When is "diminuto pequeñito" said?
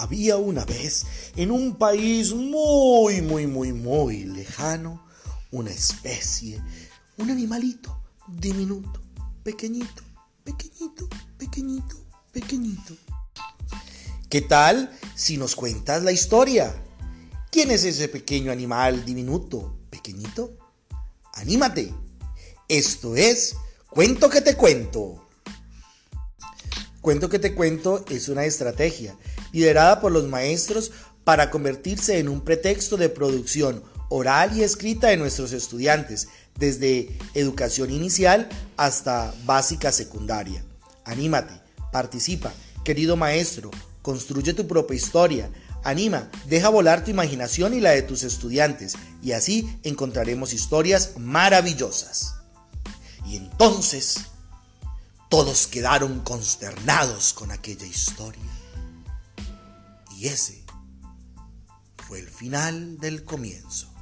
8.26-10.02, 19.04-20.56